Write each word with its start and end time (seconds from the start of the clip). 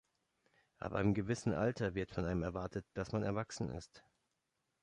Ab 0.79 0.93
einem 0.93 1.13
gewissen 1.13 1.53
Alter 1.53 1.93
wird 1.93 2.09
von 2.11 2.25
einem 2.25 2.41
erwartet, 2.41 2.87
dass 2.95 3.11
man 3.11 3.21
erwachsen 3.21 3.69
ist. 3.69 4.03